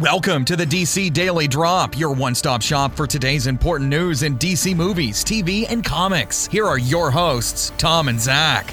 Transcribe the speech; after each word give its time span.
Welcome 0.00 0.46
to 0.46 0.56
the 0.56 0.64
DC 0.64 1.12
Daily 1.12 1.46
Drop, 1.46 1.98
your 1.98 2.14
one 2.14 2.34
stop 2.34 2.62
shop 2.62 2.96
for 2.96 3.06
today's 3.06 3.46
important 3.46 3.90
news 3.90 4.22
in 4.22 4.38
DC 4.38 4.74
movies, 4.74 5.22
TV, 5.22 5.66
and 5.68 5.84
comics. 5.84 6.46
Here 6.46 6.66
are 6.66 6.78
your 6.78 7.10
hosts, 7.10 7.70
Tom 7.76 8.08
and 8.08 8.18
Zach. 8.18 8.72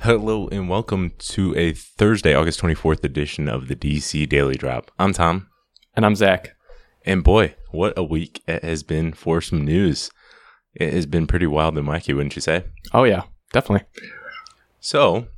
Hello 0.00 0.46
and 0.48 0.68
welcome 0.68 1.12
to 1.20 1.56
a 1.56 1.72
Thursday, 1.72 2.34
August 2.34 2.60
24th 2.60 3.02
edition 3.02 3.48
of 3.48 3.68
the 3.68 3.76
DC 3.76 4.28
Daily 4.28 4.56
Drop. 4.56 4.90
I'm 4.98 5.14
Tom. 5.14 5.48
And 5.94 6.04
I'm 6.04 6.14
Zach. 6.14 6.54
And 7.02 7.24
boy, 7.24 7.54
what 7.70 7.96
a 7.96 8.04
week 8.04 8.42
it 8.46 8.62
has 8.62 8.82
been 8.82 9.14
for 9.14 9.40
some 9.40 9.64
news. 9.64 10.10
It 10.74 10.92
has 10.92 11.06
been 11.06 11.26
pretty 11.26 11.46
wild 11.46 11.78
and 11.78 11.88
wacky, 11.88 12.14
wouldn't 12.14 12.36
you 12.36 12.42
say? 12.42 12.64
Oh, 12.92 13.04
yeah, 13.04 13.22
definitely. 13.54 13.86
So, 14.80 15.28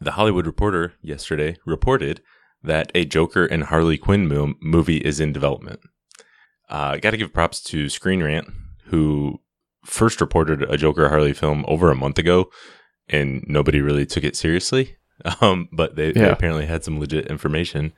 the 0.00 0.12
Hollywood 0.12 0.46
Reporter 0.46 0.94
yesterday 1.02 1.56
reported 1.66 2.20
that 2.64 2.90
a 2.94 3.04
Joker 3.04 3.44
and 3.46 3.64
Harley 3.64 3.98
Quinn 3.98 4.26
mo- 4.26 4.54
movie 4.60 4.98
is 4.98 5.20
in 5.20 5.32
development. 5.32 5.80
Uh, 6.70 6.92
I 6.94 6.98
Got 6.98 7.10
to 7.10 7.16
give 7.16 7.32
props 7.32 7.62
to 7.64 7.88
Screen 7.88 8.22
Rant, 8.22 8.48
who 8.86 9.40
first 9.84 10.20
reported 10.20 10.62
a 10.62 10.76
Joker 10.76 11.08
Harley 11.08 11.34
film 11.34 11.64
over 11.68 11.90
a 11.90 11.96
month 11.96 12.18
ago, 12.18 12.50
and 13.08 13.44
nobody 13.46 13.80
really 13.80 14.06
took 14.06 14.24
it 14.24 14.36
seriously. 14.36 14.96
Um, 15.40 15.68
but 15.70 15.94
they, 15.94 16.08
yeah. 16.08 16.12
they, 16.12 16.30
apparently 16.30 16.66
had 16.66 16.82
some 16.82 16.98
legit 16.98 17.28
information 17.28 17.92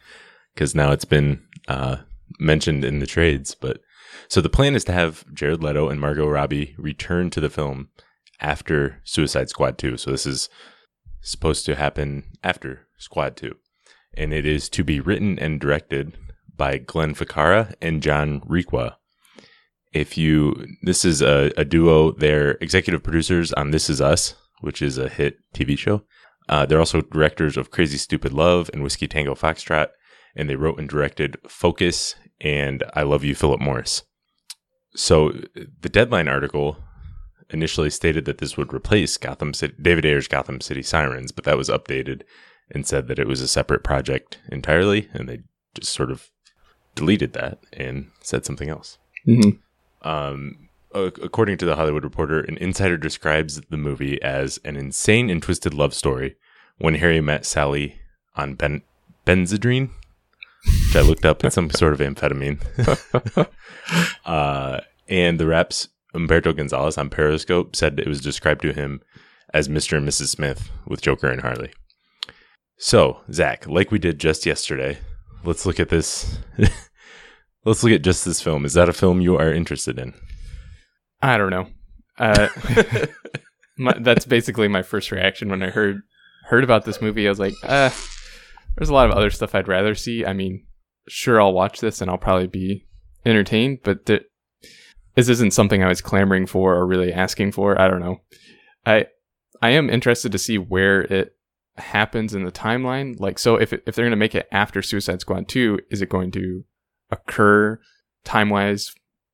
because 0.54 0.74
now 0.74 0.92
it's 0.92 1.06
been 1.06 1.42
uh, 1.66 1.96
mentioned 2.38 2.84
in 2.84 2.98
the 2.98 3.06
trades. 3.06 3.54
But 3.54 3.80
so 4.28 4.42
the 4.42 4.50
plan 4.50 4.76
is 4.76 4.84
to 4.84 4.92
have 4.92 5.24
Jared 5.32 5.62
Leto 5.62 5.88
and 5.88 5.98
Margot 5.98 6.28
Robbie 6.28 6.74
return 6.76 7.30
to 7.30 7.40
the 7.40 7.48
film 7.48 7.88
after 8.38 9.00
Suicide 9.02 9.48
Squad 9.48 9.78
2. 9.78 9.96
So 9.96 10.10
this 10.10 10.26
is 10.26 10.50
supposed 11.22 11.64
to 11.64 11.74
happen 11.74 12.24
after 12.44 12.86
Squad 12.98 13.34
2 13.34 13.56
and 14.16 14.32
it 14.32 14.46
is 14.46 14.68
to 14.70 14.84
be 14.84 15.00
written 15.00 15.38
and 15.38 15.60
directed 15.60 16.16
by 16.56 16.78
Glenn 16.78 17.14
Ficarra 17.14 17.74
and 17.82 18.02
John 18.02 18.40
Requa. 18.42 18.94
If 19.92 20.16
you, 20.18 20.66
this 20.82 21.04
is 21.04 21.22
a, 21.22 21.52
a 21.56 21.64
duo. 21.64 22.12
They're 22.12 22.52
executive 22.60 23.02
producers 23.02 23.52
on 23.52 23.70
This 23.70 23.88
Is 23.88 24.00
Us, 24.00 24.34
which 24.60 24.82
is 24.82 24.98
a 24.98 25.08
hit 25.08 25.38
TV 25.54 25.78
show. 25.78 26.02
Uh, 26.48 26.64
they're 26.66 26.78
also 26.78 27.00
directors 27.00 27.56
of 27.56 27.70
Crazy 27.70 27.98
Stupid 27.98 28.32
Love 28.32 28.70
and 28.72 28.82
Whiskey 28.82 29.08
Tango 29.08 29.34
Foxtrot, 29.34 29.88
and 30.34 30.48
they 30.48 30.56
wrote 30.56 30.78
and 30.78 30.88
directed 30.88 31.38
Focus 31.48 32.14
and 32.40 32.84
I 32.94 33.02
Love 33.02 33.24
You, 33.24 33.34
Philip 33.34 33.60
Morris. 33.60 34.02
So 34.94 35.32
the 35.80 35.88
Deadline 35.88 36.28
article 36.28 36.78
initially 37.50 37.90
stated 37.90 38.24
that 38.24 38.38
this 38.38 38.56
would 38.56 38.72
replace 38.72 39.16
Gotham 39.16 39.54
City, 39.54 39.74
David 39.80 40.04
Ayer's 40.04 40.28
Gotham 40.28 40.60
City 40.60 40.82
Sirens, 40.82 41.32
but 41.32 41.44
that 41.44 41.56
was 41.56 41.68
updated 41.68 42.22
and 42.70 42.86
said 42.86 43.08
that 43.08 43.18
it 43.18 43.26
was 43.26 43.40
a 43.40 43.48
separate 43.48 43.84
project 43.84 44.38
entirely, 44.50 45.08
and 45.12 45.28
they 45.28 45.40
just 45.74 45.92
sort 45.92 46.10
of 46.10 46.30
deleted 46.94 47.32
that 47.34 47.58
and 47.72 48.10
said 48.20 48.44
something 48.44 48.68
else. 48.68 48.98
Mm-hmm. 49.26 50.08
Um, 50.08 50.68
according 50.92 51.58
to 51.58 51.64
the 51.64 51.76
Hollywood 51.76 52.04
Reporter, 52.04 52.40
an 52.40 52.56
insider 52.58 52.96
describes 52.96 53.60
the 53.60 53.76
movie 53.76 54.20
as 54.22 54.58
an 54.64 54.76
insane 54.76 55.30
and 55.30 55.42
twisted 55.42 55.74
love 55.74 55.94
story 55.94 56.36
when 56.78 56.94
Harry 56.94 57.20
met 57.20 57.46
Sally 57.46 58.00
on 58.34 58.54
ben- 58.54 58.82
Benzedrine, 59.26 59.90
which 60.86 60.96
I 60.96 61.00
looked 61.00 61.24
up 61.24 61.44
as 61.44 61.54
some 61.54 61.70
sort 61.70 61.92
of 61.92 62.00
amphetamine. 62.00 62.60
uh, 64.26 64.80
and 65.08 65.40
the 65.40 65.46
reps 65.46 65.88
Umberto 66.14 66.52
Gonzalez 66.52 66.98
on 66.98 67.10
Periscope 67.10 67.76
said 67.76 68.00
it 68.00 68.08
was 68.08 68.20
described 68.20 68.62
to 68.62 68.72
him 68.72 69.02
as 69.52 69.68
Mr. 69.68 69.96
and 69.96 70.08
Mrs. 70.08 70.28
Smith 70.28 70.70
with 70.86 71.02
Joker 71.02 71.28
and 71.28 71.42
Harley. 71.42 71.72
So, 72.78 73.20
Zach, 73.32 73.66
like 73.66 73.90
we 73.90 73.98
did 73.98 74.18
just 74.18 74.44
yesterday, 74.44 74.98
let's 75.44 75.64
look 75.64 75.80
at 75.80 75.88
this. 75.88 76.38
let's 77.64 77.82
look 77.82 77.92
at 77.92 78.02
just 78.02 78.24
this 78.24 78.42
film. 78.42 78.64
Is 78.64 78.74
that 78.74 78.88
a 78.88 78.92
film 78.92 79.20
you 79.20 79.36
are 79.36 79.52
interested 79.52 79.98
in? 79.98 80.14
I 81.22 81.38
don't 81.38 81.50
know. 81.50 81.68
Uh, 82.18 82.48
my, 83.78 83.94
that's 84.00 84.26
basically 84.26 84.68
my 84.68 84.82
first 84.82 85.10
reaction 85.10 85.48
when 85.48 85.62
I 85.62 85.70
heard 85.70 86.02
heard 86.44 86.64
about 86.64 86.84
this 86.84 87.00
movie. 87.00 87.26
I 87.26 87.30
was 87.30 87.40
like, 87.40 87.54
uh, 87.62 87.90
there's 88.76 88.90
a 88.90 88.94
lot 88.94 89.08
of 89.10 89.16
other 89.16 89.30
stuff 89.30 89.54
I'd 89.54 89.68
rather 89.68 89.94
see. 89.94 90.24
I 90.24 90.32
mean, 90.32 90.64
sure, 91.08 91.40
I'll 91.40 91.52
watch 91.52 91.80
this 91.80 92.00
and 92.00 92.10
I'll 92.10 92.18
probably 92.18 92.46
be 92.46 92.86
entertained, 93.24 93.80
but 93.82 94.06
th- 94.06 94.24
this 95.14 95.28
isn't 95.28 95.54
something 95.54 95.82
I 95.82 95.88
was 95.88 96.00
clamoring 96.02 96.46
for 96.46 96.74
or 96.74 96.86
really 96.86 97.12
asking 97.12 97.52
for. 97.52 97.80
I 97.80 97.88
don't 97.88 98.00
know. 98.00 98.20
I 98.84 99.06
I 99.62 99.70
am 99.70 99.88
interested 99.88 100.30
to 100.32 100.38
see 100.38 100.58
where 100.58 101.00
it 101.02 101.35
happens 101.78 102.34
in 102.34 102.44
the 102.44 102.52
timeline? 102.52 103.18
Like, 103.18 103.38
so 103.38 103.56
if, 103.56 103.72
if 103.72 103.82
they're 103.84 104.04
going 104.04 104.10
to 104.10 104.16
make 104.16 104.34
it 104.34 104.48
after 104.52 104.82
Suicide 104.82 105.20
Squad 105.20 105.48
2, 105.48 105.80
is 105.90 106.02
it 106.02 106.08
going 106.08 106.30
to 106.32 106.64
occur 107.10 107.80
time 108.24 108.50
wise 108.50 108.92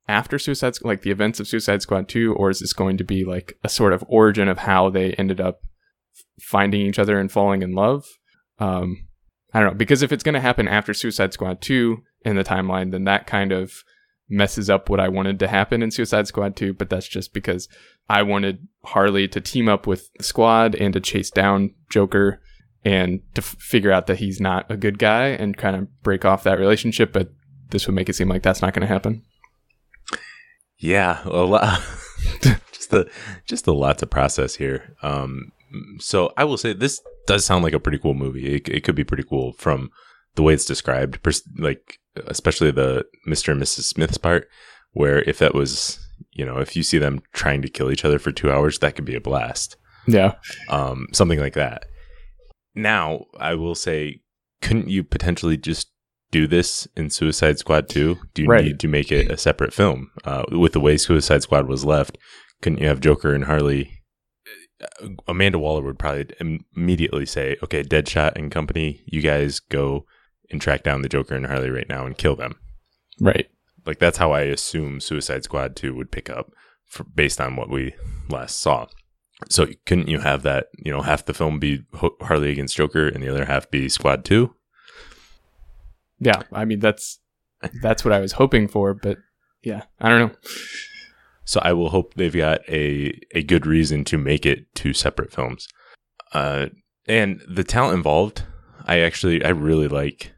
after 0.09 0.39
Suicide, 0.39 0.75
like 0.83 1.03
the 1.03 1.11
events 1.11 1.41
of 1.41 1.49
Suicide 1.49 1.83
Squad 1.83 2.09
2, 2.09 2.35
or 2.35 2.51
is 2.51 2.61
this 2.61 2.73
going 2.73 2.97
to 2.99 3.05
be 3.05 3.25
like 3.25 3.59
a 3.65 3.69
sort 3.69 3.93
of 3.93 4.05
origin 4.09 4.49
of 4.49 4.59
how 4.59 4.91
they 4.91 5.13
ended 5.13 5.41
up 5.41 5.61
finding 6.41 6.83
each 6.83 6.99
other 6.99 7.19
and 7.19 7.31
falling 7.31 7.63
in 7.63 7.73
love? 7.73 8.05
Um, 8.59 9.09
I 9.55 9.61
don't 9.61 9.73
know, 9.73 9.79
because 9.79 10.03
if 10.03 10.13
it's 10.13 10.25
going 10.25 10.35
to 10.35 10.41
happen 10.41 10.69
after 10.69 10.95
Suicide 10.95 11.33
Squad 11.33 11.61
2 11.61 12.03
in 12.25 12.37
the 12.37 12.45
timeline, 12.45 12.91
then 12.91 13.05
that 13.05 13.27
kind 13.27 13.53
of 13.53 13.85
messes 14.33 14.71
up 14.71 14.89
what 14.89 14.99
I 14.99 15.09
wanted 15.09 15.39
to 15.41 15.49
happen 15.49 15.83
in 15.83 15.91
Suicide 15.91 16.27
Squad 16.27 16.57
2, 16.57 16.75
but 16.75 16.89
that's 16.89 17.07
just 17.07 17.33
because 17.33 17.69
I 18.09 18.23
wanted 18.23 18.67
Harley 18.85 19.29
to 19.29 19.41
team 19.41 19.69
up 19.69 19.87
with 19.87 20.13
the 20.15 20.25
squad 20.25 20.75
and 20.75 20.93
to 20.95 21.01
chase 21.01 21.31
down 21.31 21.75
Joker 21.91 22.41
and 22.85 23.21
to 23.35 23.43
f- 23.43 23.57
figure 23.59 23.93
out 23.93 24.07
that 24.07 24.19
he's 24.19 24.41
not 24.41 24.69
a 24.71 24.77
good 24.77 24.99
guy 24.99 25.27
and 25.29 25.57
kind 25.57 25.77
of 25.77 26.03
break 26.03 26.25
off 26.25 26.45
that 26.45 26.59
relationship, 26.59 27.13
but 27.13 27.31
this 27.71 27.87
would 27.87 27.95
make 27.95 28.09
it 28.09 28.15
seem 28.15 28.29
like 28.29 28.43
that's 28.43 28.63
not 28.63 28.75
going 28.75 28.87
to 28.87 28.93
happen. 28.93 29.23
Yeah, 30.79 31.23
a 31.25 31.45
lot. 31.45 31.81
just 32.73 32.93
a 32.93 33.09
just 33.47 33.67
a 33.69 33.73
lot 33.73 33.99
to 33.99 34.07
process 34.07 34.57
here. 34.57 34.97
Um, 35.03 35.53
so 35.99 36.33
I 36.37 36.45
will 36.45 36.57
say 36.57 36.73
this 36.73 37.01
does 37.27 37.45
sound 37.45 37.63
like 37.63 37.73
a 37.73 37.81
pretty 37.81 37.99
cool 37.99 38.15
movie. 38.15 38.57
It, 38.57 38.69
it 38.69 38.85
could 38.85 38.97
be 38.97 39.05
pretty 39.05 39.23
cool 39.23 39.53
from 39.53 39.91
the 40.35 40.43
way 40.43 40.55
it's 40.55 40.65
described, 40.65 41.19
like 41.57 42.01
especially 42.27 42.71
the 42.71 43.07
Mr. 43.29 43.53
and 43.53 43.63
Mrs. 43.63 43.85
Smith's 43.85 44.19
part, 44.19 44.49
where 44.93 45.23
if 45.23 45.39
that 45.39 45.55
was, 45.55 45.99
you 46.33 46.45
know, 46.45 46.59
if 46.59 46.77
you 46.77 46.83
see 46.83 46.99
them 46.99 47.23
trying 47.33 47.63
to 47.63 47.69
kill 47.69 47.91
each 47.91 48.05
other 48.05 48.19
for 48.19 48.33
two 48.33 48.51
hours, 48.51 48.79
that 48.79 48.95
could 48.95 49.05
be 49.05 49.15
a 49.15 49.21
blast. 49.21 49.77
Yeah. 50.07 50.35
Um, 50.69 51.07
something 51.13 51.39
like 51.39 51.55
that. 51.55 51.87
Now, 52.75 53.27
I 53.39 53.55
will 53.55 53.75
say, 53.75 54.21
couldn't 54.61 54.89
you 54.89 55.05
potentially 55.05 55.57
just 55.57 55.91
do 56.31 56.47
this 56.47 56.89
in 56.97 57.11
Suicide 57.11 57.59
Squad 57.59 57.89
2? 57.89 58.19
Do 58.35 58.43
you 58.43 58.49
right. 58.49 58.65
need 58.65 58.81
to 58.81 58.89
make 58.89 59.13
it 59.13 59.31
a 59.31 59.37
separate 59.37 59.73
film? 59.73 60.11
Uh, 60.25 60.45
with 60.51 60.73
the 60.73 60.81
way 60.81 60.97
Suicide 60.97 61.43
Squad 61.43 61.69
was 61.69 61.85
left, 61.85 62.19
couldn't 62.63 62.81
you 62.81 62.89
have 62.89 63.01
Joker 63.01 63.35
and 63.35 63.45
Harley? 63.45 64.03
Uh, 64.83 65.09
Amanda 65.29 65.59
Waller 65.59 65.83
would 65.83 65.99
probably 65.99 66.27
immediately 66.75 67.27
say, 67.27 67.57
okay, 67.63 67.83
Deadshot 67.83 68.33
and 68.35 68.51
company, 68.51 69.03
you 69.07 69.21
guys 69.21 69.61
go 69.61 70.07
and 70.53 70.61
track 70.61 70.83
down 70.83 71.03
the 71.03 71.09
Joker 71.09 71.35
and 71.35 71.47
Harley 71.47 71.71
right 71.71 71.89
now 71.89 72.07
and 72.07 72.17
kill 72.17 72.37
them. 72.37 72.57
Right. 73.21 73.49
Like 73.85 73.99
that's 73.99 74.19
how 74.19 74.33
I 74.33 74.43
assume 74.43 75.01
Suicide 75.01 75.45
Squad 75.45 75.77
2 75.77 75.95
would 75.95 76.13
pick 76.13 76.31
up 76.31 76.53
for, 76.87 77.05
based 77.05 77.41
on 77.41 77.57
what 77.57 77.69
we 77.69 77.95
last 78.29 78.61
saw. 78.61 78.87
So 79.49 79.67
couldn't 79.87 80.09
you 80.09 80.21
have 80.21 80.43
that, 80.43 80.67
you 80.79 80.93
know, 80.93 81.03
half 81.03 81.25
the 81.25 81.35
film 81.35 81.59
be 81.59 81.85
Harley 82.21 82.51
against 82.51 82.77
Joker 82.77 83.09
and 83.09 83.23
the 83.23 83.29
other 83.29 83.45
half 83.45 83.71
be 83.71 83.89
Squad 83.89 84.25
2? 84.25 84.55
Yeah, 86.21 86.43
I 86.53 86.65
mean 86.65 86.79
that's 86.79 87.19
that's 87.83 88.05
what 88.05 88.13
I 88.13 88.21
was 88.21 88.33
hoping 88.33 88.69
for, 88.69 88.95
but 88.95 89.19
yeah, 89.63 89.83
I 90.01 90.09
don't 90.09 90.29
know. 90.29 90.37
So 91.45 91.61
I 91.65 91.73
will 91.73 91.91
hope 91.91 92.15
they've 92.15 92.33
got 92.33 92.61
a 92.69 93.19
a 93.35 93.43
good 93.43 93.67
reason 93.67 94.05
to 94.05 94.19
make 94.19 94.47
it 94.47 94.73
two 94.75 94.93
separate 94.93 95.33
films. 95.33 95.67
Uh 96.33 96.67
and 97.09 97.43
the 97.49 97.65
talent 97.65 97.97
involved, 97.97 98.45
I 98.85 99.01
actually 99.01 99.45
I 99.45 99.49
really 99.49 99.89
like 99.89 100.33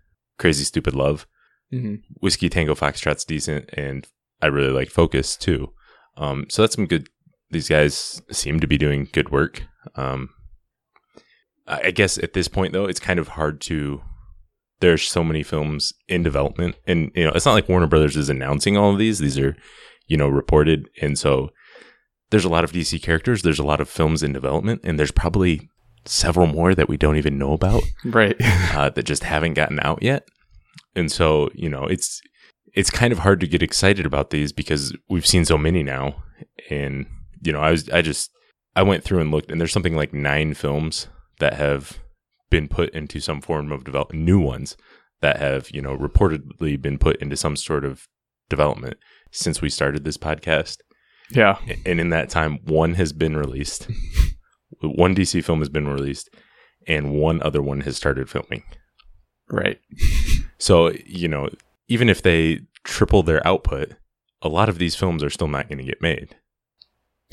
Crazy 0.44 0.65
Stupid 0.65 0.94
Love. 0.94 1.27
Mm-hmm. 1.72 1.94
Whiskey 2.21 2.50
Tango 2.50 2.75
Foxtrot's 2.75 3.25
decent, 3.25 3.70
and 3.73 4.06
I 4.43 4.49
really 4.49 4.70
like 4.70 4.91
Focus 4.91 5.38
too. 5.38 5.73
Um, 6.19 6.44
so 6.50 6.61
that's 6.61 6.75
some 6.75 6.85
good. 6.85 7.08
These 7.50 7.70
guys 7.70 8.20
seem 8.31 8.61
to 8.61 8.67
be 8.67 8.76
doing 8.76 9.08
good 9.11 9.31
work. 9.31 9.62
Um, 9.94 10.29
I 11.67 11.93
guess 11.93 12.19
at 12.19 12.35
this 12.35 12.46
point 12.46 12.75
though, 12.75 12.85
it's 12.85 13.00
kind 13.00 13.19
of 13.19 13.29
hard 13.29 13.62
to. 13.62 14.02
There's 14.81 15.08
so 15.08 15.25
many 15.25 15.43
films 15.43 15.94
in 16.08 16.23
development, 16.23 16.76
and 16.87 17.11
you 17.14 17.25
know 17.25 17.32
it's 17.35 17.46
not 17.46 17.55
like 17.55 17.70
Warner 17.70 17.87
Brothers 17.87 18.14
is 18.14 18.29
announcing 18.29 18.76
all 18.76 18.93
of 18.93 18.99
these. 18.99 19.20
These 19.20 19.38
are, 19.38 19.56
you 20.08 20.19
know, 20.19 20.29
reported, 20.29 20.91
and 21.00 21.19
so 21.19 21.49
there's 22.29 22.44
a 22.44 22.50
lot 22.50 22.64
of 22.64 22.73
DC 22.73 23.02
characters. 23.02 23.41
There's 23.41 23.58
a 23.58 23.64
lot 23.64 23.81
of 23.81 23.88
films 23.88 24.23
in 24.23 24.35
development, 24.35 24.82
and 24.85 24.99
there's 24.99 25.11
probably 25.11 25.70
several 26.05 26.46
more 26.46 26.75
that 26.75 26.91
we 26.91 26.99
don't 26.99 27.17
even 27.17 27.38
know 27.38 27.55
about, 27.55 27.82
right? 28.05 28.37
uh, 28.75 28.91
that 28.91 29.05
just 29.05 29.25
haven't 29.25 29.55
gotten 29.55 29.81
out 29.81 30.02
yet. 30.02 30.29
And 30.96 31.11
so, 31.11 31.50
you 31.55 31.69
know, 31.69 31.85
it's 31.85 32.20
it's 32.75 32.91
kind 32.91 33.12
of 33.12 33.20
hard 33.20 33.41
to 33.41 33.46
get 33.46 33.62
excited 33.62 34.05
about 34.05 34.31
these 34.31 34.52
because 34.52 34.94
we've 35.08 35.26
seen 35.26 35.44
so 35.44 35.56
many 35.56 35.82
now. 35.82 36.23
And 36.70 37.06
you 37.43 37.52
know, 37.52 37.61
I 37.61 37.70
was 37.70 37.88
I 37.91 38.02
just 38.02 38.31
I 38.76 38.82
went 38.82 39.05
through 39.05 39.20
and 39.20 39.31
looked, 39.31 39.50
and 39.50 39.61
there's 39.61 39.73
something 39.73 39.96
like 39.96 40.12
nine 40.12 40.55
films 40.55 41.08
that 41.38 41.55
have 41.55 41.99
been 42.50 42.69
put 42.69 42.91
into 42.91 43.20
some 43.20 43.41
form 43.41 43.73
of 43.73 43.85
development, 43.85 44.25
new 44.25 44.38
ones 44.38 44.76
that 45.20 45.38
have, 45.38 45.70
you 45.70 45.81
know, 45.81 45.96
reportedly 45.96 46.81
been 46.81 46.99
put 46.99 47.17
into 47.17 47.37
some 47.37 47.56
sort 47.56 47.85
of 47.85 48.06
development 48.49 48.96
since 49.32 49.62
we 49.62 49.70
started 49.70 50.05
this 50.05 50.19
podcast. 50.19 50.79
Yeah. 51.31 51.58
And 51.87 52.00
in 52.00 52.11
that 52.11 52.29
time, 52.29 52.58
one 52.64 52.94
has 52.94 53.12
been 53.12 53.37
released. 53.37 53.88
one 54.81 55.14
DC 55.14 55.43
film 55.43 55.61
has 55.61 55.69
been 55.69 55.88
released 55.88 56.29
and 56.87 57.12
one 57.12 57.43
other 57.43 57.62
one 57.62 57.81
has 57.82 57.96
started 57.96 58.29
filming. 58.29 58.62
Right. 59.50 59.79
So, 60.59 60.93
you 61.06 61.29
know, 61.29 61.49
even 61.89 62.09
if 62.09 62.23
they 62.23 62.61
triple 62.85 63.23
their 63.23 63.47
output, 63.47 63.93
a 64.43 64.49
lot 64.49 64.69
of 64.69 64.79
these 64.79 64.95
films 64.95 65.23
are 65.23 65.31
still 65.31 65.49
not 65.49 65.69
going 65.69 65.79
to 65.79 65.85
get 65.85 66.03
made 66.03 66.37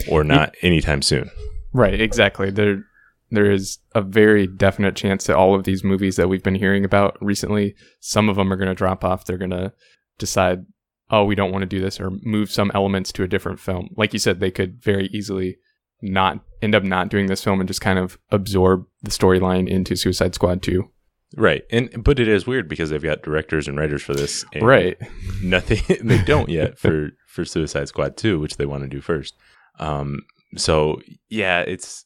or 0.10 0.24
not 0.24 0.56
anytime 0.62 1.02
soon. 1.02 1.30
Right, 1.74 2.00
exactly. 2.00 2.50
There 2.50 2.84
there 3.32 3.50
is 3.50 3.80
a 3.96 4.02
very 4.02 4.46
definite 4.46 4.96
chance 4.96 5.26
that 5.26 5.38
all 5.38 5.56
of 5.56 5.64
these 5.64 5.84
movies 5.84 6.18
that 6.18 6.28
we've 6.28 6.44
been 6.44 6.56
hearing 6.56 6.84
about 6.84 7.18
recently, 7.22 7.76
some 8.02 8.28
of 8.28 8.36
them 8.36 8.52
are 8.52 8.58
going 8.58 8.68
to 8.68 8.76
drop 8.76 9.06
off. 9.06 9.24
They're 9.24 9.38
going 9.38 9.52
to 9.52 9.72
decide, 10.18 10.66
"Oh, 11.10 11.24
we 11.24 11.36
don't 11.36 11.52
want 11.52 11.62
to 11.62 11.68
do 11.68 11.80
this," 11.80 12.00
or 12.00 12.12
move 12.24 12.52
some 12.52 12.72
elements 12.74 13.12
to 13.14 13.24
a 13.24 13.28
different 13.28 13.60
film. 13.60 13.90
Like 13.96 14.14
you 14.14 14.20
said, 14.20 14.40
they 14.40 14.52
could 14.52 14.82
very 14.84 15.08
easily 15.14 15.58
not 16.02 16.44
end 16.62 16.76
up 16.76 16.84
not 16.84 17.10
doing 17.10 17.28
this 17.28 17.44
film 17.44 17.60
and 17.60 17.68
just 17.68 17.82
kind 17.82 18.00
of 18.00 18.18
absorb 18.32 18.86
the 19.02 19.12
storyline 19.12 19.68
into 19.68 19.96
Suicide 19.96 20.36
Squad 20.36 20.62
2. 20.62 20.90
Right. 21.38 21.64
And 21.72 22.04
but 22.04 22.20
it 22.20 22.28
is 22.28 22.46
weird 22.46 22.68
because 22.68 22.90
they've 22.90 23.02
got 23.02 23.24
directors 23.24 23.68
and 23.68 23.78
writers 23.78 24.02
for 24.02 24.14
this. 24.14 24.44
and 24.54 24.66
Right. 24.66 24.98
Nothing 25.44 25.82
they 26.08 26.22
don't 26.24 26.50
yet 26.50 26.78
for 26.78 27.12
for 27.28 27.46
Suicide 27.46 27.88
Squad 27.88 28.18
2, 28.18 28.40
which 28.40 28.58
they 28.58 28.66
want 28.66 28.84
to 28.84 28.90
do 28.90 29.02
first. 29.02 29.36
Um 29.80 30.22
so 30.58 31.02
yeah, 31.30 31.62
it's 31.62 32.06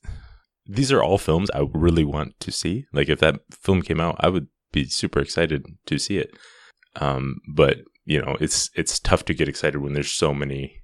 these 0.67 0.91
are 0.91 1.03
all 1.03 1.17
films 1.17 1.49
I 1.51 1.67
really 1.73 2.05
want 2.05 2.39
to 2.41 2.51
see. 2.51 2.85
Like 2.93 3.09
if 3.09 3.19
that 3.19 3.39
film 3.51 3.81
came 3.81 3.99
out, 3.99 4.15
I 4.19 4.29
would 4.29 4.47
be 4.71 4.85
super 4.85 5.19
excited 5.19 5.65
to 5.87 5.97
see 5.97 6.17
it. 6.17 6.31
Um 6.95 7.37
but, 7.53 7.79
you 8.05 8.21
know, 8.21 8.37
it's 8.39 8.69
it's 8.75 8.99
tough 8.99 9.25
to 9.25 9.33
get 9.33 9.49
excited 9.49 9.79
when 9.79 9.93
there's 9.93 10.11
so 10.11 10.33
many 10.33 10.81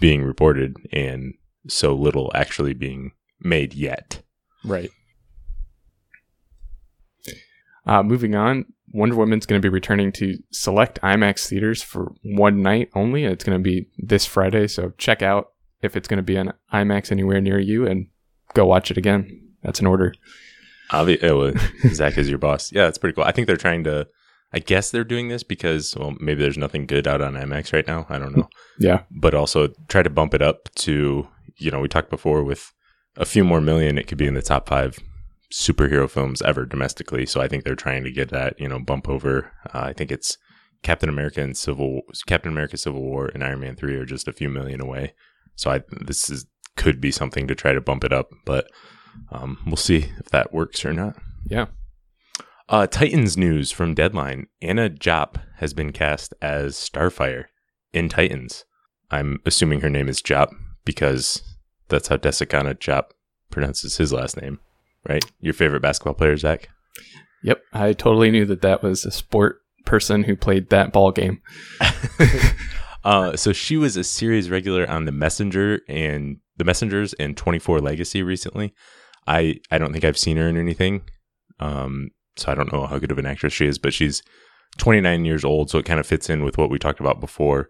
being 0.00 0.22
reported 0.22 0.76
and 0.90 1.34
so 1.68 1.94
little 1.94 2.30
actually 2.34 2.72
being 2.72 3.12
made 3.40 3.74
yet. 3.74 4.22
Right. 4.64 4.90
Uh, 7.86 8.02
moving 8.02 8.34
on, 8.34 8.64
Wonder 8.92 9.16
Woman's 9.16 9.46
going 9.46 9.60
to 9.60 9.64
be 9.64 9.72
returning 9.72 10.12
to 10.12 10.36
select 10.50 11.00
IMAX 11.02 11.48
theaters 11.48 11.82
for 11.82 12.12
one 12.22 12.62
night 12.62 12.90
only. 12.94 13.24
It's 13.24 13.44
going 13.44 13.58
to 13.58 13.62
be 13.62 13.88
this 13.98 14.24
Friday, 14.26 14.68
so 14.68 14.92
check 14.98 15.22
out 15.22 15.48
if 15.82 15.96
it's 15.96 16.06
going 16.08 16.18
to 16.18 16.22
be 16.22 16.38
on 16.38 16.52
IMAX 16.72 17.10
anywhere 17.10 17.40
near 17.40 17.58
you 17.58 17.86
and 17.86 18.06
go 18.54 18.66
watch 18.66 18.90
it 18.90 18.96
again. 18.96 19.40
That's 19.62 19.80
an 19.80 19.86
order. 19.86 20.14
Obvi- 20.90 21.22
oh, 21.24 21.38
well, 21.38 21.54
Zach 21.94 22.18
is 22.18 22.28
your 22.28 22.38
boss. 22.38 22.70
Yeah, 22.70 22.84
that's 22.84 22.98
pretty 22.98 23.14
cool. 23.14 23.24
I 23.24 23.32
think 23.32 23.46
they're 23.46 23.56
trying 23.56 23.84
to. 23.84 24.06
I 24.54 24.58
guess 24.58 24.90
they're 24.90 25.02
doing 25.04 25.28
this 25.28 25.42
because, 25.42 25.96
well, 25.96 26.14
maybe 26.20 26.42
there's 26.42 26.58
nothing 26.58 26.84
good 26.84 27.08
out 27.08 27.22
on 27.22 27.32
IMAX 27.32 27.72
right 27.72 27.86
now. 27.86 28.04
I 28.10 28.18
don't 28.18 28.36
know, 28.36 28.50
Yeah. 28.78 29.04
but 29.10 29.32
also 29.34 29.68
try 29.88 30.02
to 30.02 30.10
bump 30.10 30.34
it 30.34 30.42
up 30.42 30.68
to. 30.80 31.26
You 31.56 31.70
know, 31.70 31.80
we 31.80 31.88
talked 31.88 32.10
before 32.10 32.44
with 32.44 32.70
a 33.16 33.24
few 33.24 33.44
more 33.44 33.60
million, 33.62 33.96
it 33.98 34.06
could 34.06 34.18
be 34.18 34.26
in 34.26 34.34
the 34.34 34.42
top 34.42 34.68
five 34.68 34.98
superhero 35.52 36.08
films 36.08 36.42
ever 36.42 36.64
domestically. 36.64 37.26
So 37.26 37.40
I 37.40 37.48
think 37.48 37.64
they're 37.64 37.74
trying 37.74 38.04
to 38.04 38.10
get 38.10 38.30
that. 38.30 38.58
You 38.58 38.68
know, 38.68 38.80
bump 38.80 39.08
over. 39.08 39.52
Uh, 39.72 39.80
I 39.84 39.92
think 39.92 40.10
it's 40.10 40.38
Captain 40.82 41.08
America 41.08 41.40
and 41.40 41.56
Civil 41.56 42.02
Captain 42.26 42.50
America 42.50 42.76
Civil 42.76 43.02
War 43.02 43.30
and 43.32 43.44
Iron 43.44 43.60
Man 43.60 43.76
three 43.76 43.96
are 43.96 44.06
just 44.06 44.28
a 44.28 44.32
few 44.32 44.48
million 44.48 44.80
away. 44.80 45.14
So 45.54 45.70
I 45.70 45.82
this 45.90 46.30
is 46.30 46.46
could 46.76 47.00
be 47.00 47.10
something 47.10 47.46
to 47.46 47.54
try 47.54 47.72
to 47.72 47.80
bump 47.80 48.02
it 48.02 48.12
up, 48.12 48.30
but 48.46 48.66
um, 49.30 49.58
we'll 49.66 49.76
see 49.76 50.10
if 50.18 50.26
that 50.30 50.54
works 50.54 50.84
or 50.84 50.92
not. 50.92 51.16
Yeah. 51.46 51.66
Uh, 52.68 52.86
Titans 52.86 53.36
news 53.36 53.70
from 53.70 53.94
Deadline. 53.94 54.46
Anna 54.62 54.88
Diop 54.88 55.42
has 55.56 55.74
been 55.74 55.92
cast 55.92 56.32
as 56.40 56.76
Starfire 56.76 57.46
in 57.92 58.08
Titans. 58.08 58.64
I'm 59.10 59.40
assuming 59.44 59.80
her 59.80 59.90
name 59.90 60.08
is 60.08 60.22
Jop 60.22 60.54
because 60.86 61.42
that's 61.88 62.08
how 62.08 62.16
DeSagana 62.16 62.78
Diop 62.78 63.10
pronounces 63.50 63.98
his 63.98 64.12
last 64.12 64.40
name, 64.40 64.58
right? 65.08 65.24
Your 65.40 65.54
favorite 65.54 65.82
basketball 65.82 66.14
player, 66.14 66.36
Zach? 66.36 66.68
Yep. 67.42 67.62
I 67.72 67.92
totally 67.92 68.30
knew 68.30 68.44
that 68.46 68.62
that 68.62 68.82
was 68.82 69.04
a 69.04 69.10
sport 69.10 69.60
person 69.84 70.24
who 70.24 70.36
played 70.36 70.70
that 70.70 70.92
ball 70.92 71.10
game. 71.10 71.42
uh, 73.04 73.36
so 73.36 73.52
she 73.52 73.76
was 73.76 73.96
a 73.96 74.04
series 74.04 74.50
regular 74.50 74.88
on 74.88 75.04
The 75.04 75.12
Messenger 75.12 75.80
and 75.88 76.38
The 76.56 76.64
Messengers 76.64 77.14
and 77.14 77.36
24 77.36 77.80
Legacy 77.80 78.22
recently. 78.22 78.72
I, 79.26 79.60
I 79.70 79.78
don't 79.78 79.92
think 79.92 80.04
I've 80.04 80.18
seen 80.18 80.36
her 80.36 80.48
in 80.48 80.56
anything. 80.56 81.02
Um, 81.60 82.10
so 82.36 82.50
I 82.50 82.54
don't 82.54 82.72
know 82.72 82.86
how 82.86 82.98
good 82.98 83.12
of 83.12 83.18
an 83.18 83.26
actress 83.26 83.52
she 83.52 83.66
is, 83.66 83.78
but 83.78 83.92
she's 83.92 84.22
29 84.78 85.24
years 85.24 85.44
old. 85.44 85.70
So 85.70 85.78
it 85.78 85.84
kind 85.84 86.00
of 86.00 86.06
fits 86.06 86.30
in 86.30 86.44
with 86.44 86.58
what 86.58 86.70
we 86.70 86.78
talked 86.78 87.00
about 87.00 87.20
before 87.20 87.68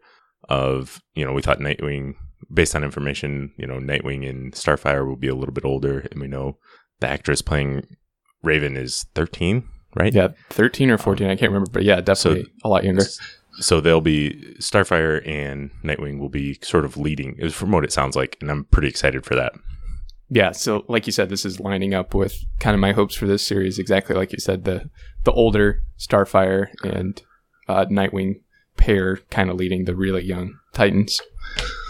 of, 0.49 1.01
you 1.15 1.25
know, 1.25 1.33
we 1.33 1.43
thought 1.43 1.59
Nightwing, 1.59 2.15
based 2.53 2.75
on 2.75 2.85
information, 2.85 3.53
you 3.57 3.67
know, 3.67 3.79
Nightwing 3.79 4.29
and 4.29 4.53
Starfire 4.53 5.07
will 5.07 5.17
be 5.17 5.29
a 5.29 5.35
little 5.35 5.53
bit 5.53 5.65
older. 5.65 6.01
And 6.11 6.21
we 6.21 6.29
know 6.29 6.59
the 7.03 7.09
actress 7.09 7.43
playing 7.43 7.87
Raven 8.43 8.77
is 8.77 9.05
13, 9.15 9.69
right? 9.95 10.15
Yeah, 10.15 10.29
13 10.51 10.91
or 10.91 10.99
14, 10.99 11.27
I 11.27 11.37
can't 11.37 11.53
remember, 11.53 11.71
but 11.71 11.85
yeah, 11.85 12.01
definitely 12.01 12.47
a 12.65 12.69
lot 12.69 12.85
younger. 12.85 13.05
So 13.61 13.81
they'll 13.81 14.01
be 14.01 14.57
Starfire 14.59 15.27
and 15.29 15.71
Nightwing 15.85 16.19
will 16.19 16.31
be 16.31 16.59
sort 16.63 16.87
of 16.87 16.97
leading, 16.97 17.37
is 17.39 17.55
from 17.55 17.71
what 17.71 17.85
it 17.85 17.93
sounds 17.93 18.17
like, 18.17 18.39
and 18.41 18.51
I'm 18.51 18.65
pretty 18.65 18.89
excited 18.89 19.27
for 19.27 19.35
that. 19.35 19.53
Yeah, 20.31 20.53
so 20.53 20.85
like 20.89 21.07
you 21.07 21.13
said, 21.13 21.29
this 21.29 21.45
is 21.45 21.61
lining 21.61 21.93
up 21.93 22.15
with 22.15 22.35
kind 22.59 22.73
of 22.73 22.81
my 22.81 22.93
hopes 22.93 23.15
for 23.15 23.27
this 23.27 23.47
series. 23.47 23.79
Exactly 23.79 24.17
like 24.17 24.33
you 24.33 24.39
said, 24.39 24.65
the 24.65 24.89
the 25.25 25.33
older 25.33 25.83
Starfire 25.99 26.69
and 26.83 27.21
uh, 27.69 27.85
Nightwing 27.85 28.41
pair 28.79 29.19
kind 29.31 29.51
of 29.51 29.57
leading 29.57 29.85
the 29.85 29.95
really 29.95 30.25
young 30.25 30.59
Titans. 30.73 31.21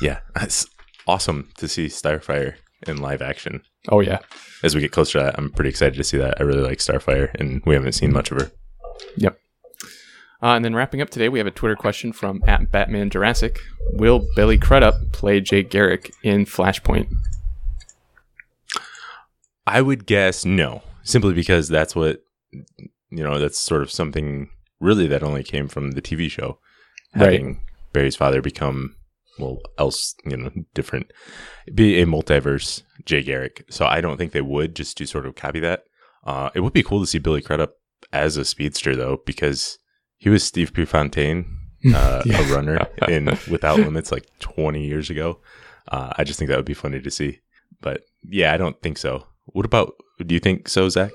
Yeah, 0.00 0.20
it's 0.36 0.66
awesome 1.06 1.50
to 1.58 1.68
see 1.68 1.86
Starfire 1.86 2.56
in 2.86 2.98
live 2.98 3.22
action. 3.22 3.62
Oh 3.88 4.00
yeah, 4.00 4.18
As 4.62 4.74
we 4.74 4.80
get 4.80 4.92
closer 4.92 5.18
to 5.18 5.24
that, 5.24 5.34
I'm 5.38 5.50
pretty 5.50 5.70
excited 5.70 5.96
to 5.96 6.04
see 6.04 6.18
that. 6.18 6.40
I 6.40 6.44
really 6.44 6.62
like 6.62 6.78
Starfire, 6.78 7.34
and 7.34 7.62
we 7.66 7.74
haven't 7.74 7.92
seen 7.92 8.12
much 8.12 8.30
of 8.30 8.38
her. 8.40 8.50
yep. 9.16 9.38
Uh, 10.42 10.56
and 10.56 10.64
then 10.64 10.74
wrapping 10.74 11.00
up 11.00 11.08
today, 11.08 11.28
we 11.28 11.38
have 11.38 11.46
a 11.46 11.52
Twitter 11.52 11.76
question 11.76 12.12
from 12.12 12.42
at 12.48 12.70
Batman 12.72 13.10
Jurassic. 13.10 13.60
Will 13.92 14.26
Billy 14.34 14.58
Crudup 14.58 14.94
play 15.12 15.40
Jay 15.40 15.62
Garrick 15.62 16.12
in 16.24 16.44
Flashpoint? 16.46 17.08
I 19.66 19.80
would 19.82 20.06
guess 20.06 20.44
no, 20.44 20.82
simply 21.02 21.34
because 21.34 21.68
that's 21.68 21.94
what 21.94 22.22
you 22.52 23.22
know. 23.22 23.38
That's 23.38 23.58
sort 23.58 23.82
of 23.82 23.90
something 23.90 24.50
really 24.80 25.06
that 25.06 25.22
only 25.22 25.44
came 25.44 25.68
from 25.68 25.92
the 25.92 26.02
TV 26.02 26.28
show, 26.30 26.58
Right. 27.14 27.24
having 27.34 27.64
Barry's 27.92 28.16
father 28.16 28.42
become 28.42 28.96
well, 29.38 29.58
else 29.78 30.14
you 30.24 30.36
know, 30.36 30.50
different, 30.74 31.12
be 31.74 32.00
a 32.00 32.06
multiverse 32.06 32.82
Jay 33.04 33.22
Garrick. 33.22 33.64
So 33.70 33.86
I 33.86 34.00
don't 34.00 34.16
think 34.16 34.32
they 34.32 34.40
would 34.40 34.74
just 34.76 34.96
to 34.98 35.06
sort 35.06 35.26
of 35.26 35.34
copy 35.34 35.60
that. 35.60 35.84
Uh, 36.24 36.50
it 36.54 36.60
would 36.60 36.72
be 36.72 36.82
cool 36.82 37.00
to 37.00 37.06
see 37.06 37.18
Billy 37.18 37.42
Crudup 37.42 37.74
as 38.12 38.36
a 38.36 38.44
speedster 38.44 38.94
though, 38.94 39.22
because 39.26 39.78
he 40.18 40.28
was 40.28 40.44
Steve 40.44 40.72
Prefontaine, 40.72 41.46
uh, 41.94 42.22
Yeah. 42.24 42.40
a 42.40 42.54
runner 42.54 42.86
in 43.08 43.26
Without 43.50 43.78
Limits 43.78 44.12
like 44.12 44.26
20 44.38 44.84
years 44.86 45.10
ago. 45.10 45.40
Uh, 45.88 46.12
I 46.16 46.22
just 46.24 46.38
think 46.38 46.48
that 46.48 46.56
would 46.56 46.64
be 46.64 46.74
funny 46.74 47.00
to 47.00 47.10
see. 47.10 47.40
But 47.80 48.02
yeah, 48.28 48.52
I 48.54 48.56
don't 48.56 48.80
think 48.82 48.98
so. 48.98 49.26
What 49.46 49.64
about? 49.66 49.94
Do 50.24 50.32
you 50.32 50.38
think 50.40 50.68
so, 50.68 50.88
Zach? 50.88 51.10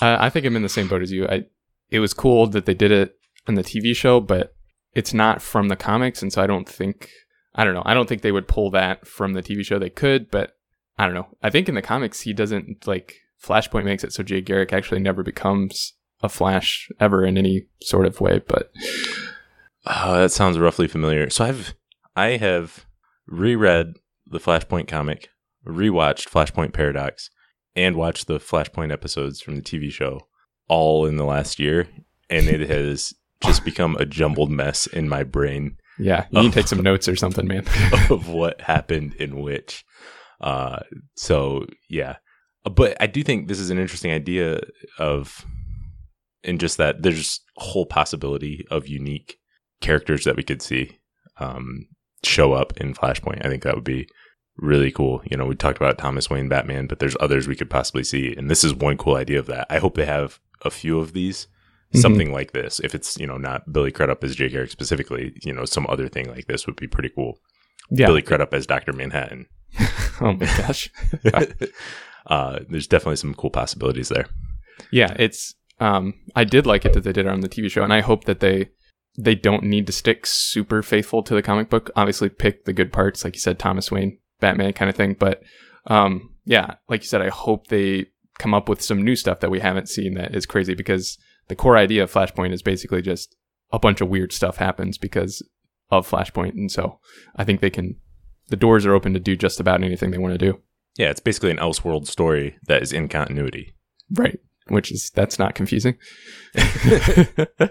Uh, 0.00 0.16
I 0.18 0.30
think 0.30 0.46
I'm 0.46 0.56
in 0.56 0.62
the 0.62 0.68
same 0.70 0.88
boat 0.88 1.02
as 1.02 1.12
you. 1.12 1.26
I 1.28 1.44
it 1.90 2.00
was 2.00 2.14
cool 2.14 2.46
that 2.46 2.64
they 2.64 2.72
did 2.72 2.90
it 2.90 3.16
in 3.46 3.56
the 3.56 3.62
TV 3.62 3.94
show, 3.94 4.20
but 4.20 4.54
it's 4.94 5.14
not 5.14 5.42
from 5.42 5.68
the 5.68 5.76
comics, 5.76 6.22
and 6.22 6.32
so 6.32 6.42
I 6.42 6.46
don't 6.46 6.68
think 6.68 7.10
I 7.54 7.64
don't 7.64 7.74
know. 7.74 7.82
I 7.84 7.94
don't 7.94 8.08
think 8.08 8.22
they 8.22 8.32
would 8.32 8.48
pull 8.48 8.70
that 8.70 9.06
from 9.06 9.32
the 9.32 9.42
TV 9.42 9.64
show. 9.64 9.78
They 9.78 9.90
could, 9.90 10.30
but 10.30 10.56
I 10.98 11.06
don't 11.06 11.14
know. 11.14 11.28
I 11.42 11.50
think 11.50 11.68
in 11.68 11.74
the 11.74 11.82
comics 11.82 12.20
he 12.20 12.32
doesn't 12.32 12.86
like 12.86 13.16
Flashpoint 13.42 13.84
makes 13.84 14.04
it 14.04 14.12
so 14.12 14.22
Jay 14.22 14.40
Garrick 14.40 14.72
actually 14.72 15.00
never 15.00 15.22
becomes 15.22 15.94
a 16.22 16.28
Flash 16.28 16.88
ever 17.00 17.24
in 17.24 17.38
any 17.38 17.66
sort 17.82 18.06
of 18.06 18.20
way. 18.20 18.40
But 18.46 18.70
Oh, 19.86 20.20
that 20.20 20.30
sounds 20.30 20.58
roughly 20.58 20.88
familiar. 20.88 21.30
So 21.30 21.44
I've 21.44 21.74
I 22.14 22.36
have 22.36 22.84
reread 23.26 23.94
the 24.26 24.38
Flashpoint 24.38 24.88
comic, 24.88 25.28
rewatched 25.66 26.28
Flashpoint 26.28 26.72
Paradox, 26.72 27.30
and 27.74 27.96
watched 27.96 28.26
the 28.26 28.38
Flashpoint 28.38 28.92
episodes 28.92 29.40
from 29.40 29.56
the 29.56 29.62
TV 29.62 29.90
show 29.90 30.26
all 30.68 31.06
in 31.06 31.16
the 31.16 31.24
last 31.24 31.58
year, 31.58 31.88
and 32.28 32.46
it 32.46 32.68
has 32.70 33.14
just 33.42 33.64
become 33.64 33.96
a 33.96 34.04
jumbled 34.04 34.50
mess 34.50 34.86
in 34.86 35.08
my 35.08 35.22
brain 35.22 35.76
yeah, 36.00 36.26
you 36.30 36.40
need 36.40 36.52
to 36.52 36.60
take 36.60 36.68
some 36.68 36.82
notes 36.82 37.08
or 37.08 37.16
something, 37.16 37.46
man. 37.46 37.66
of 38.10 38.28
what 38.28 38.60
happened 38.62 39.14
in 39.16 39.40
which. 39.40 39.84
Uh, 40.40 40.80
so 41.14 41.66
yeah, 41.88 42.16
but 42.64 42.96
I 43.00 43.06
do 43.06 43.22
think 43.22 43.48
this 43.48 43.60
is 43.60 43.70
an 43.70 43.78
interesting 43.78 44.10
idea 44.10 44.60
of, 44.98 45.44
in 46.42 46.58
just 46.58 46.78
that 46.78 47.02
there's 47.02 47.40
whole 47.56 47.84
possibility 47.84 48.64
of 48.70 48.88
unique 48.88 49.38
characters 49.82 50.24
that 50.24 50.36
we 50.36 50.42
could 50.42 50.62
see 50.62 50.98
um, 51.38 51.86
show 52.24 52.54
up 52.54 52.72
in 52.78 52.94
Flashpoint. 52.94 53.44
I 53.44 53.50
think 53.50 53.62
that 53.64 53.74
would 53.74 53.84
be 53.84 54.08
really 54.56 54.90
cool. 54.90 55.20
You 55.30 55.36
know, 55.36 55.44
we 55.44 55.54
talked 55.54 55.78
about 55.78 55.98
Thomas 55.98 56.30
Wayne 56.30 56.48
Batman, 56.48 56.86
but 56.86 56.98
there's 56.98 57.16
others 57.20 57.46
we 57.46 57.56
could 57.56 57.70
possibly 57.70 58.04
see, 58.04 58.34
and 58.34 58.50
this 58.50 58.64
is 58.64 58.74
one 58.74 58.96
cool 58.96 59.16
idea 59.16 59.38
of 59.38 59.46
that. 59.46 59.66
I 59.68 59.78
hope 59.78 59.96
they 59.96 60.06
have 60.06 60.40
a 60.62 60.70
few 60.70 60.98
of 60.98 61.12
these 61.12 61.46
Mhm. 61.94 62.00
something 62.00 62.32
like 62.32 62.52
this. 62.52 62.80
If 62.80 62.94
it's 62.94 63.18
you 63.18 63.26
know 63.26 63.36
not 63.36 63.72
Billy 63.72 63.90
Crudup 63.90 64.22
as 64.22 64.36
Jay 64.36 64.48
Garrick 64.48 64.70
specifically, 64.70 65.32
you 65.42 65.52
know 65.52 65.64
some 65.64 65.86
other 65.88 66.08
thing 66.08 66.28
like 66.28 66.46
this 66.46 66.66
would 66.66 66.76
be 66.76 66.86
pretty 66.86 67.10
cool. 67.10 67.38
Yeah. 67.90 68.06
Billy 68.06 68.22
Crudup 68.22 68.54
as 68.54 68.66
Doctor 68.66 68.92
Manhattan. 68.92 69.46
oh 70.20 70.32
my 70.34 70.46
gosh. 70.46 70.90
uh, 72.26 72.60
there's 72.68 72.86
definitely 72.86 73.16
some 73.16 73.34
cool 73.34 73.50
possibilities 73.50 74.08
there. 74.08 74.26
Yeah, 74.90 75.14
it's 75.18 75.54
um 75.80 76.14
I 76.36 76.44
did 76.44 76.66
like 76.66 76.84
it 76.84 76.92
that 76.92 77.00
they 77.04 77.12
did 77.12 77.26
it 77.26 77.32
on 77.32 77.40
the 77.40 77.48
TV 77.48 77.70
show 77.70 77.82
and 77.82 77.92
I 77.92 78.00
hope 78.00 78.24
that 78.24 78.40
they 78.40 78.70
they 79.18 79.34
don't 79.34 79.64
need 79.64 79.86
to 79.88 79.92
stick 79.92 80.24
super 80.26 80.82
faithful 80.82 81.22
to 81.24 81.34
the 81.34 81.42
comic 81.42 81.68
book. 81.70 81.90
Obviously 81.96 82.28
pick 82.28 82.64
the 82.64 82.72
good 82.72 82.92
parts 82.92 83.24
like 83.24 83.34
you 83.34 83.40
said 83.40 83.58
Thomas 83.58 83.90
Wayne, 83.90 84.18
Batman 84.40 84.72
kind 84.74 84.88
of 84.88 84.94
thing, 84.96 85.16
but 85.18 85.42
um 85.86 86.30
yeah, 86.44 86.74
like 86.88 87.02
you 87.02 87.06
said 87.08 87.22
I 87.22 87.28
hope 87.30 87.66
they 87.66 88.06
come 88.38 88.54
up 88.54 88.68
with 88.68 88.80
some 88.80 89.02
new 89.02 89.16
stuff 89.16 89.40
that 89.40 89.50
we 89.50 89.60
haven't 89.60 89.88
seen 89.88 90.14
that 90.14 90.34
is 90.34 90.46
crazy 90.46 90.74
because 90.74 91.18
the 91.50 91.56
core 91.56 91.76
idea 91.76 92.04
of 92.04 92.12
Flashpoint 92.12 92.52
is 92.52 92.62
basically 92.62 93.02
just 93.02 93.34
a 93.72 93.78
bunch 93.78 94.00
of 94.00 94.08
weird 94.08 94.32
stuff 94.32 94.56
happens 94.58 94.96
because 94.96 95.42
of 95.90 96.08
Flashpoint 96.08 96.52
and 96.52 96.70
so 96.70 97.00
I 97.34 97.42
think 97.44 97.60
they 97.60 97.70
can 97.70 97.96
the 98.48 98.56
doors 98.56 98.86
are 98.86 98.94
open 98.94 99.12
to 99.14 99.20
do 99.20 99.34
just 99.36 99.58
about 99.58 99.82
anything 99.82 100.12
they 100.12 100.18
want 100.18 100.32
to 100.32 100.38
do. 100.38 100.60
Yeah, 100.96 101.10
it's 101.10 101.20
basically 101.20 101.50
an 101.50 101.56
Elseworld 101.56 102.06
story 102.06 102.56
that 102.66 102.82
is 102.82 102.92
in 102.92 103.08
continuity. 103.08 103.74
Right. 104.12 104.38
Which 104.68 104.92
is 104.92 105.10
that's 105.10 105.38
not 105.38 105.54
confusing. 105.54 105.98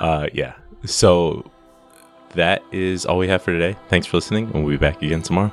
Uh, 0.00 0.28
yeah. 0.32 0.54
So 0.86 1.50
that 2.32 2.62
is 2.72 3.04
all 3.04 3.18
we 3.18 3.28
have 3.28 3.42
for 3.42 3.52
today. 3.52 3.76
Thanks 3.90 4.06
for 4.06 4.16
listening, 4.16 4.46
and 4.46 4.64
we'll 4.64 4.72
be 4.72 4.78
back 4.78 5.02
again 5.02 5.20
tomorrow. 5.20 5.52